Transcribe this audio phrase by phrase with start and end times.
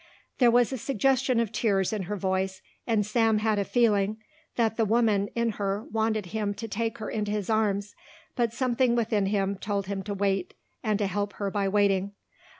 [0.39, 4.17] There was a suggestion of tears in her voice and Sam had a feeling
[4.55, 7.93] that the woman in her wanted him to take her into his arms,
[8.35, 12.13] but something within him told him to wait and to help her by waiting.